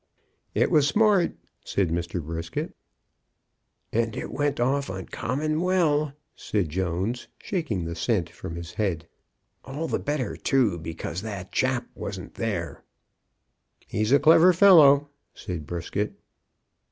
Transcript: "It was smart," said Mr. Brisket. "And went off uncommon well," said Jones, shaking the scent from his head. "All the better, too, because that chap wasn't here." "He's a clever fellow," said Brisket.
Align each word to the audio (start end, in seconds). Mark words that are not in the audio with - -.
"It 0.55 0.71
was 0.71 0.87
smart," 0.87 1.35
said 1.63 1.89
Mr. 1.89 2.19
Brisket. 2.25 2.73
"And 3.93 4.15
went 4.33 4.59
off 4.59 4.89
uncommon 4.89 5.61
well," 5.61 6.13
said 6.35 6.69
Jones, 6.69 7.27
shaking 7.37 7.85
the 7.85 7.93
scent 7.93 8.27
from 8.27 8.55
his 8.55 8.73
head. 8.73 9.07
"All 9.63 9.87
the 9.87 9.99
better, 9.99 10.35
too, 10.35 10.79
because 10.79 11.21
that 11.21 11.51
chap 11.51 11.85
wasn't 11.93 12.35
here." 12.35 12.81
"He's 13.85 14.11
a 14.11 14.17
clever 14.17 14.53
fellow," 14.53 15.09
said 15.35 15.67
Brisket. 15.67 16.17